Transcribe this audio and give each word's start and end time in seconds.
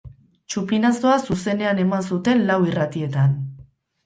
Txupinazoa 0.53 1.17
zuzenean 1.27 1.83
eman 1.83 2.09
zuten 2.09 2.43
lau 2.49 2.57
irratietan. 2.71 3.39